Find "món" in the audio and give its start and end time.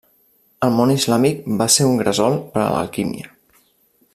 0.77-0.93